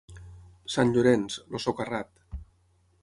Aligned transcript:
Sant 0.75 0.93
Llorenç, 0.95 1.37
el 1.53 1.63
socarrat. 1.67 2.11